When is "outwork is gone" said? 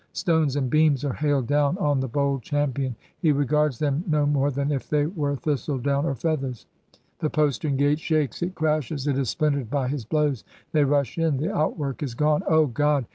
11.51-12.41